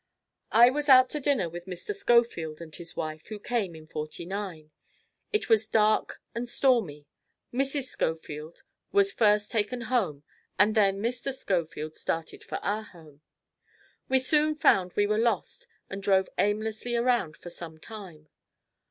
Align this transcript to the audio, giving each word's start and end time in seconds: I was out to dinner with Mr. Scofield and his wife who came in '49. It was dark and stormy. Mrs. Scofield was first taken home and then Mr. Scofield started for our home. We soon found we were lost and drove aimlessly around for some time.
I 0.51 0.71
was 0.71 0.89
out 0.89 1.09
to 1.09 1.19
dinner 1.19 1.47
with 1.47 1.67
Mr. 1.67 1.93
Scofield 1.93 2.59
and 2.59 2.75
his 2.75 2.95
wife 2.95 3.27
who 3.27 3.37
came 3.37 3.75
in 3.75 3.85
'49. 3.85 4.71
It 5.31 5.47
was 5.47 5.67
dark 5.67 6.19
and 6.33 6.49
stormy. 6.49 7.05
Mrs. 7.53 7.83
Scofield 7.83 8.63
was 8.91 9.13
first 9.13 9.51
taken 9.51 9.81
home 9.81 10.23
and 10.57 10.73
then 10.73 11.03
Mr. 11.03 11.31
Scofield 11.31 11.93
started 11.93 12.43
for 12.43 12.57
our 12.65 12.81
home. 12.81 13.21
We 14.09 14.17
soon 14.17 14.55
found 14.55 14.91
we 14.95 15.05
were 15.05 15.19
lost 15.19 15.67
and 15.87 16.01
drove 16.01 16.27
aimlessly 16.39 16.95
around 16.95 17.37
for 17.37 17.51
some 17.51 17.77
time. 17.77 18.27